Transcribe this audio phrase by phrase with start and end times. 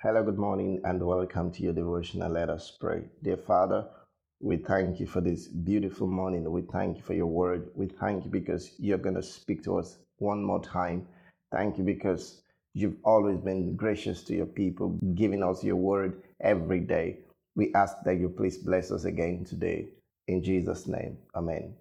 [0.00, 2.30] Hello, good morning, and welcome to your devotional.
[2.30, 3.02] Let us pray.
[3.24, 3.84] Dear Father,
[4.40, 6.48] we thank you for this beautiful morning.
[6.52, 7.70] We thank you for your word.
[7.74, 11.08] We thank you because you're going to speak to us one more time.
[11.50, 12.42] Thank you because
[12.74, 17.18] you've always been gracious to your people, giving us your word every day.
[17.56, 19.88] We ask that you please bless us again today.
[20.28, 21.74] In Jesus' name, Amen.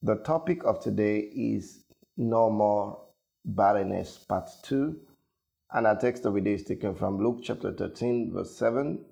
[0.00, 1.82] The topic of today is
[2.16, 3.00] No More
[3.44, 4.96] Barrenness, Part 2.
[5.74, 9.02] And our text of the day is taken from Luke chapter 13, verse 7.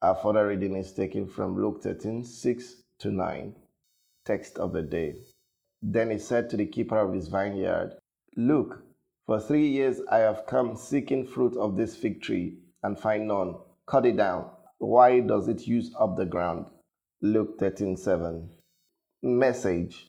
[0.00, 3.54] Our further reading is taken from Luke 13, 6 to 9.
[4.24, 5.16] Text of the day.
[5.82, 7.98] Then he said to the keeper of his vineyard,
[8.34, 8.82] Look,
[9.26, 13.56] for three years I have come seeking fruit of this fig tree, and find none.
[13.86, 14.48] Cut it down.
[14.78, 16.64] Why does it use up the ground?
[17.20, 18.48] Luke 13, 7.
[19.22, 20.06] Message.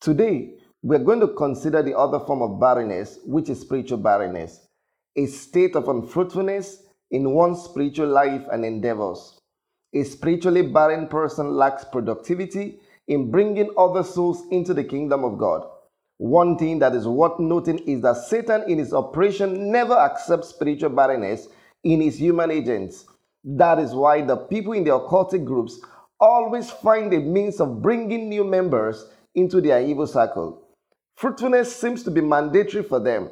[0.00, 4.66] Today, we're going to consider the other form of barrenness, which is spiritual barrenness
[5.16, 9.38] a state of unfruitfulness in one's spiritual life and endeavors.
[9.94, 15.66] A spiritually barren person lacks productivity in bringing other souls into the kingdom of God.
[16.18, 20.90] One thing that is worth noting is that Satan, in his operation, never accepts spiritual
[20.90, 21.48] barrenness
[21.84, 23.06] in his human agents.
[23.44, 25.80] That is why the people in the occultic groups
[26.20, 30.62] always find a means of bringing new members into their evil circle.
[31.16, 33.30] Fruitfulness seems to be mandatory for them,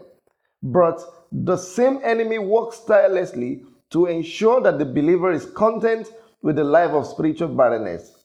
[0.63, 1.01] but
[1.33, 6.09] the same enemy works tirelessly to ensure that the believer is content
[6.43, 8.25] with the life of spiritual barrenness.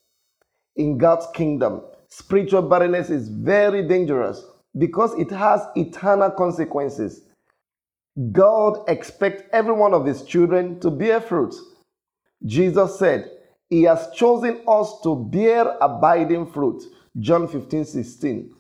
[0.76, 4.44] In God's kingdom, spiritual barrenness is very dangerous
[4.78, 7.22] because it has eternal consequences.
[8.32, 11.54] God expects every one of his children to bear fruit.
[12.46, 13.30] Jesus said,
[13.70, 16.84] He has chosen us to bear abiding fruit.
[17.20, 18.54] John 15 16.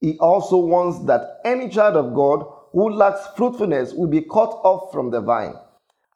[0.00, 4.92] He also wants that any child of God who lacks fruitfulness will be cut off
[4.92, 5.54] from the vine.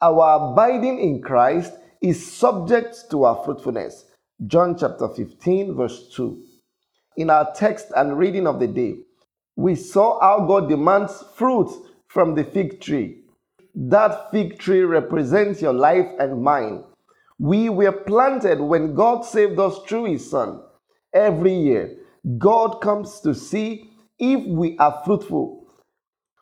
[0.02, 4.06] Our abiding in Christ is subject to our fruitfulness.
[4.44, 6.42] John chapter 15, verse 2.
[7.16, 8.96] In our text and reading of the day,
[9.54, 11.70] we saw how God demands fruit
[12.08, 13.22] from the fig tree.
[13.76, 16.82] That fig tree represents your life and mine.
[17.38, 20.60] We were planted when God saved us through His Son.
[21.14, 21.98] Every year,
[22.36, 25.57] God comes to see if we are fruitful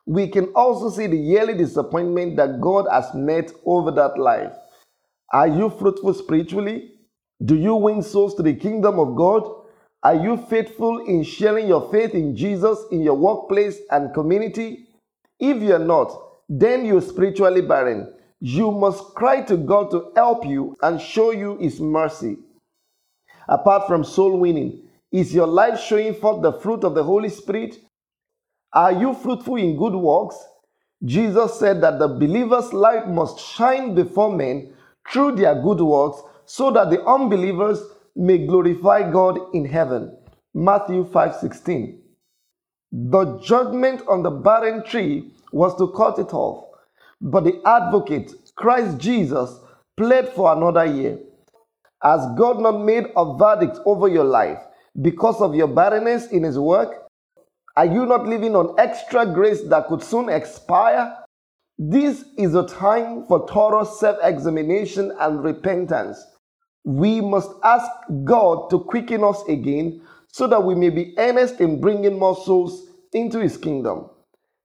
[0.07, 4.53] we can also see the yearly disappointment that God has met over that life.
[5.33, 6.93] Are you fruitful spiritually?
[7.45, 9.43] Do you win souls to the kingdom of God?
[10.05, 14.87] Are you faithful in sharing your faith in Jesus in your workplace and community?
[15.41, 16.17] If you're not,
[16.49, 18.15] then you're spiritually barren.
[18.41, 22.37] You must cry to God to help you and show you His mercy.
[23.49, 27.77] Apart from soul winning, is your life showing forth the fruit of the Holy Spirit?
[28.73, 30.37] Are you fruitful in good works?
[31.05, 34.73] Jesus said that the believer's light must shine before men
[35.11, 37.83] through their good works so that the unbelievers
[38.17, 40.17] may glorify God in heaven.
[40.55, 42.01] Matthew 5:16.
[42.93, 46.65] The judgment on the barren tree was to cut it off,
[47.21, 49.61] but the advocate, Christ Jesus,
[49.97, 51.19] pled for another year.
[52.03, 54.61] Has God not made a verdict over your life
[55.03, 57.06] because of your barrenness in his work?
[57.77, 61.15] Are you not living on extra grace that could soon expire?
[61.79, 66.25] This is a time for thorough self examination and repentance.
[66.85, 67.91] We must ask
[68.25, 70.01] God to quicken us again
[70.33, 74.09] so that we may be earnest in bringing more souls into His kingdom.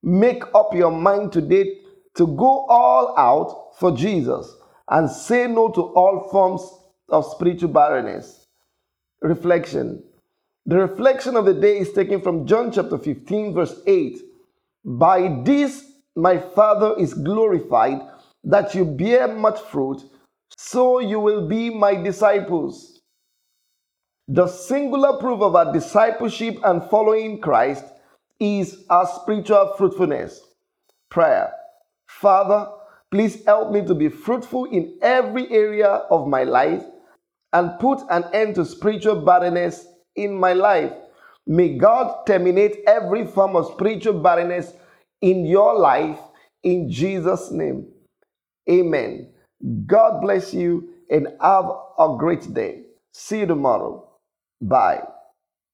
[0.02, 1.80] Make up your mind today
[2.16, 4.56] to go all out for Jesus
[4.90, 6.62] and say no to all forms
[7.10, 8.48] of spiritual barrenness.
[9.22, 10.02] Reflection
[10.66, 14.22] the reflection of the day is taken from John chapter 15, verse 8.
[14.86, 15.86] By this
[16.16, 18.00] my Father is glorified,
[18.44, 20.02] that you bear much fruit,
[20.58, 23.02] so you will be my disciples.
[24.28, 27.86] The singular proof of our discipleship and following Christ
[28.40, 30.42] is our spiritual fruitfulness.
[31.10, 31.54] Prayer.
[32.08, 32.70] Father,
[33.10, 36.84] please help me to be fruitful in every area of my life
[37.54, 39.86] and put an end to spiritual barrenness
[40.16, 40.94] in my life.
[41.48, 44.74] May God terminate every form of spiritual barrenness
[45.22, 46.20] in your life
[46.64, 47.88] in Jesus' name.
[48.70, 49.34] Amen.
[49.88, 51.66] God bless you and have
[52.00, 52.84] a great day.
[53.14, 54.08] See you tomorrow.
[54.62, 55.04] Bye.